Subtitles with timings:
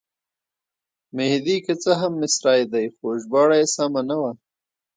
[1.17, 4.31] مهدي که څه هم مصری دی خو ژباړه یې سمه نه وه.